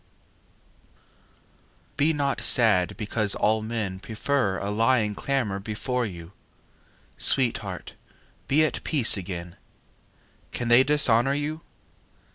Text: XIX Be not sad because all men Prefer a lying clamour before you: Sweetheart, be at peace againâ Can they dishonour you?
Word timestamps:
XIX 0.01 0.99
Be 1.95 2.11
not 2.13 2.41
sad 2.41 2.97
because 2.97 3.35
all 3.35 3.61
men 3.61 3.99
Prefer 3.99 4.57
a 4.57 4.71
lying 4.71 5.13
clamour 5.13 5.59
before 5.59 6.07
you: 6.07 6.31
Sweetheart, 7.19 7.93
be 8.47 8.65
at 8.65 8.83
peace 8.83 9.13
againâ 9.13 9.57
Can 10.51 10.69
they 10.69 10.83
dishonour 10.83 11.35
you? 11.35 11.61